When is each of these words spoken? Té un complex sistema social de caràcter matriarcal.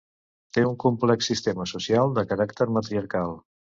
Té 0.57 0.63
un 0.69 0.77
complex 0.85 1.31
sistema 1.33 1.69
social 1.75 2.19
de 2.19 2.27
caràcter 2.35 2.73
matriarcal. 2.79 3.43